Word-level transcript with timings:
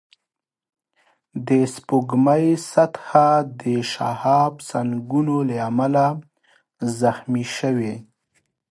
د 1.47 1.49
سپوږمۍ 1.73 2.45
سطحه 2.71 3.29
د 3.61 3.61
شهابسنگونو 3.91 5.35
له 5.49 5.55
امله 5.69 6.05
زخمي 7.01 7.45
شوې 7.57 7.93